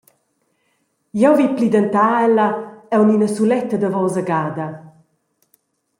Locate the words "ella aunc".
2.27-3.11